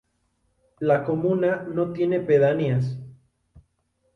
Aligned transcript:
La 0.79 1.03
comuna 1.03 1.57
no 1.63 1.93
tiene 1.93 2.19
pedanías. 2.21 2.97